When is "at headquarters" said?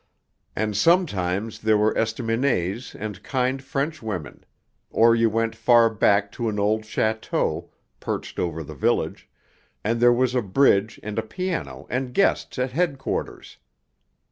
12.57-13.57